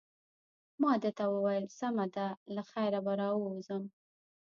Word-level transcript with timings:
ما 0.81 0.93
ده 1.03 1.09
ته 1.17 1.23
وویل: 1.33 1.65
سمه 1.79 2.05
ده، 2.15 2.27
له 2.55 2.61
خیره 2.71 2.99
به 3.05 3.13
راووځم. 3.21 3.83